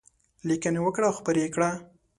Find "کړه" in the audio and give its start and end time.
1.55-1.69